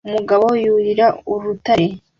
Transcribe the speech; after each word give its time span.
Umugabo 0.07 0.45
yurira 0.63 1.07
urutare 1.33 1.87